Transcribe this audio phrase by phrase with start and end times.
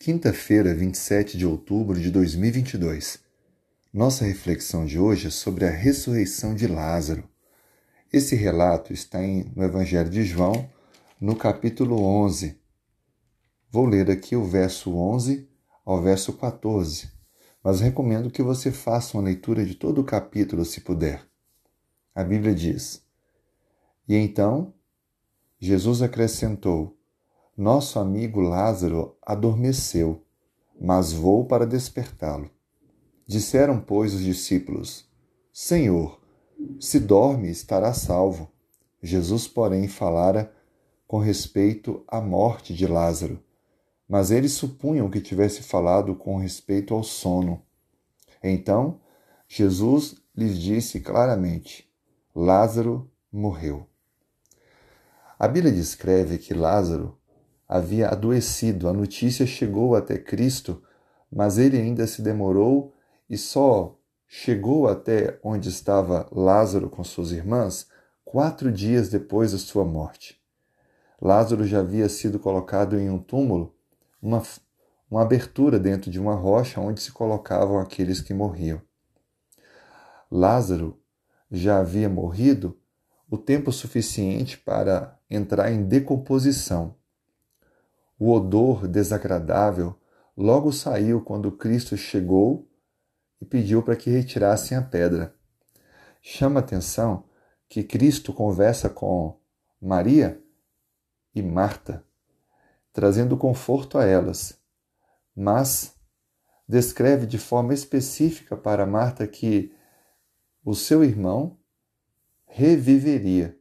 [0.00, 3.18] Quinta-feira, 27 de outubro de 2022.
[3.92, 7.28] Nossa reflexão de hoje é sobre a ressurreição de Lázaro.
[8.12, 10.70] Esse relato está no Evangelho de João,
[11.20, 12.56] no capítulo 11.
[13.72, 15.48] Vou ler aqui o verso 11
[15.84, 17.10] ao verso 14,
[17.60, 21.26] mas recomendo que você faça uma leitura de todo o capítulo se puder.
[22.14, 23.02] A Bíblia diz:
[24.08, 24.72] E então
[25.58, 26.97] Jesus acrescentou:
[27.58, 30.24] nosso amigo Lázaro adormeceu,
[30.80, 32.48] mas vou para despertá-lo.
[33.26, 35.10] Disseram, pois, os discípulos:
[35.52, 36.20] Senhor,
[36.78, 38.48] se dorme, estará salvo.
[39.02, 40.54] Jesus, porém, falara
[41.04, 43.42] com respeito à morte de Lázaro,
[44.08, 47.60] mas eles supunham que tivesse falado com respeito ao sono.
[48.40, 49.00] Então,
[49.48, 51.92] Jesus lhes disse claramente:
[52.32, 53.84] Lázaro morreu.
[55.36, 57.18] A Bíblia descreve que Lázaro
[57.68, 58.88] havia adoecido.
[58.88, 60.82] A notícia chegou até Cristo,
[61.30, 62.94] mas ele ainda se demorou
[63.28, 67.86] e só chegou até onde estava Lázaro com suas irmãs
[68.24, 70.38] quatro dias depois da sua morte.
[71.20, 73.74] Lázaro já havia sido colocado em um túmulo,
[74.20, 74.42] uma,
[75.10, 78.80] uma abertura dentro de uma rocha onde se colocavam aqueles que morriam.
[80.30, 81.00] Lázaro
[81.50, 82.78] já havia morrido
[83.30, 86.97] o tempo suficiente para entrar em decomposição.
[88.18, 89.96] O odor desagradável
[90.36, 92.68] logo saiu quando Cristo chegou
[93.40, 95.32] e pediu para que retirassem a pedra.
[96.20, 97.24] Chama atenção
[97.68, 99.38] que Cristo conversa com
[99.80, 100.42] Maria
[101.32, 102.04] e Marta,
[102.92, 104.58] trazendo conforto a elas,
[105.36, 105.94] mas
[106.66, 109.72] descreve de forma específica para Marta que
[110.64, 111.56] o seu irmão
[112.46, 113.56] reviveria.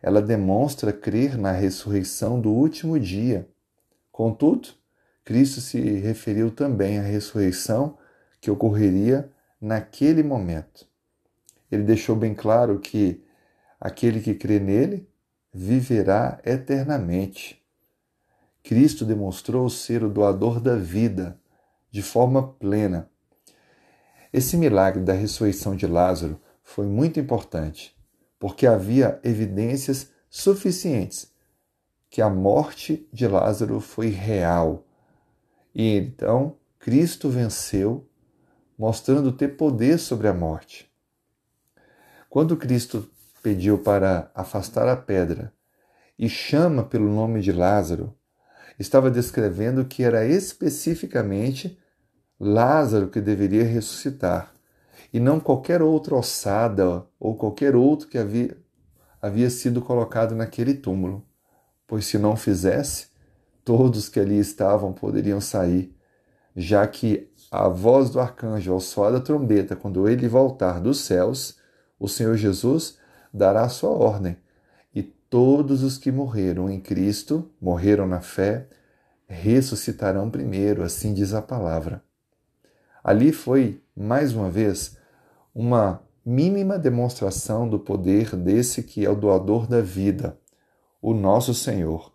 [0.00, 3.46] Ela demonstra crer na ressurreição do último dia
[4.16, 4.70] Contudo,
[5.22, 7.98] Cristo se referiu também à ressurreição
[8.40, 10.88] que ocorreria naquele momento.
[11.70, 13.22] Ele deixou bem claro que
[13.78, 15.06] aquele que crê nele
[15.52, 17.62] viverá eternamente.
[18.62, 21.38] Cristo demonstrou ser o doador da vida
[21.90, 23.10] de forma plena.
[24.32, 27.94] Esse milagre da ressurreição de Lázaro foi muito importante,
[28.38, 31.35] porque havia evidências suficientes
[32.10, 34.86] que a morte de Lázaro foi real.
[35.74, 38.08] E então Cristo venceu,
[38.78, 40.90] mostrando ter poder sobre a morte.
[42.28, 43.10] Quando Cristo
[43.42, 45.52] pediu para afastar a pedra
[46.18, 48.14] e chama pelo nome de Lázaro,
[48.78, 51.78] estava descrevendo que era especificamente
[52.38, 54.54] Lázaro que deveria ressuscitar,
[55.12, 58.56] e não qualquer outra ossada ou qualquer outro que havia,
[59.22, 61.26] havia sido colocado naquele túmulo
[61.86, 63.08] pois se não fizesse,
[63.64, 65.94] todos que ali estavam poderiam sair,
[66.54, 71.58] já que a voz do arcanjo ao soar da trombeta, quando ele voltar dos céus,
[71.98, 72.98] o Senhor Jesus
[73.32, 74.36] dará a sua ordem,
[74.94, 78.68] e todos os que morreram em Cristo, morreram na fé,
[79.28, 82.02] ressuscitarão primeiro, assim diz a palavra.
[83.02, 84.96] Ali foi, mais uma vez,
[85.54, 90.36] uma mínima demonstração do poder desse que é o doador da vida,
[91.00, 92.12] o nosso Senhor,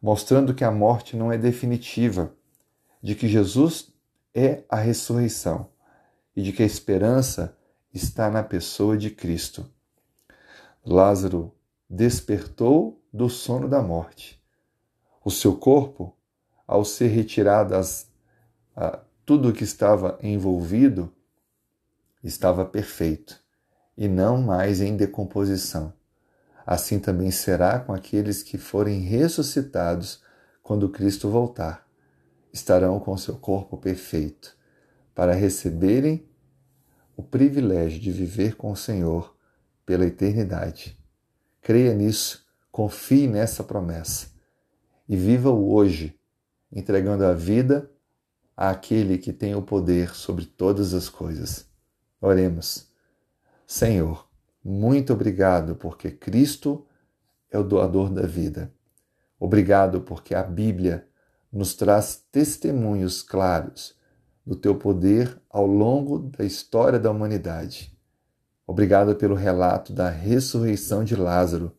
[0.00, 2.34] mostrando que a morte não é definitiva,
[3.02, 3.92] de que Jesus
[4.34, 5.68] é a ressurreição
[6.34, 7.56] e de que a esperança
[7.92, 9.66] está na pessoa de Cristo.
[10.84, 11.54] Lázaro
[11.88, 14.42] despertou do sono da morte.
[15.24, 16.16] O seu corpo,
[16.66, 18.10] ao ser retirado as,
[18.74, 21.12] a, tudo o que estava envolvido,
[22.24, 23.40] estava perfeito
[23.96, 25.92] e não mais em decomposição.
[26.66, 30.22] Assim também será com aqueles que forem ressuscitados
[30.62, 31.86] quando Cristo voltar.
[32.52, 34.56] Estarão com seu corpo perfeito,
[35.14, 36.28] para receberem
[37.16, 39.36] o privilégio de viver com o Senhor
[39.84, 40.98] pela eternidade.
[41.60, 44.28] Creia nisso, confie nessa promessa
[45.08, 46.18] e viva-o hoje,
[46.70, 47.90] entregando a vida
[48.56, 51.66] àquele que tem o poder sobre todas as coisas.
[52.20, 52.90] Oremos.
[53.66, 54.28] Senhor,
[54.64, 56.86] muito obrigado, porque Cristo
[57.50, 58.72] é o doador da vida.
[59.38, 61.08] Obrigado, porque a Bíblia
[61.52, 63.96] nos traz testemunhos claros
[64.46, 67.96] do teu poder ao longo da história da humanidade.
[68.66, 71.76] Obrigado pelo relato da ressurreição de Lázaro,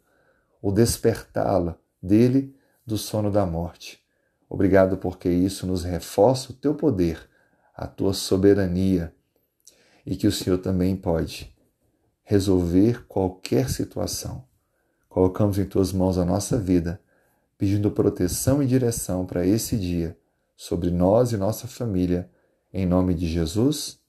[0.61, 4.03] o despertá-la dele do sono da morte.
[4.49, 7.29] Obrigado porque isso nos reforça o teu poder,
[7.75, 9.13] a tua soberania,
[10.05, 11.52] e que o Senhor também pode
[12.23, 14.45] resolver qualquer situação.
[15.07, 16.99] Colocamos em tuas mãos a nossa vida,
[17.57, 20.17] pedindo proteção e direção para esse dia,
[20.55, 22.29] sobre nós e nossa família.
[22.73, 23.99] Em nome de Jesus.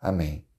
[0.00, 0.51] Amém.